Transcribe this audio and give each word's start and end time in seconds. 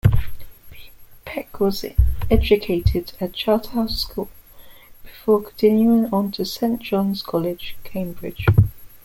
Peck 1.25 1.59
was 1.59 1.85
educated 2.31 3.13
at 3.21 3.33
Charterhouse 3.33 3.99
School, 4.01 4.31
before 5.03 5.43
continuing 5.43 6.11
on 6.11 6.31
to 6.31 6.43
Saint 6.43 6.81
John's 6.81 7.21
College, 7.21 7.77
Cambridge. 7.83 8.47